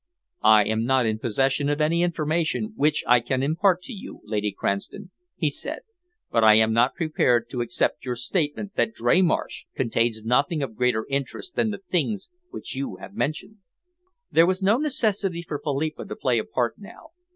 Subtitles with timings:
[0.43, 4.51] "I am not in possession of any information which I can impart to you, Lady
[4.51, 5.81] Cranston," he said,
[6.31, 11.05] "but I am not prepared to accept your statement that Dreymarsh contains nothing of greater
[11.07, 13.57] interest than the things which you have mentioned."
[14.31, 17.11] There was no necessity for Philippa to play a part now.